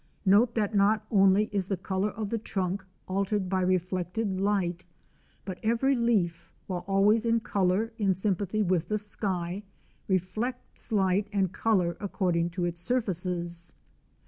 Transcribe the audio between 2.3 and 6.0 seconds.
the trunk altered by reflected light, but every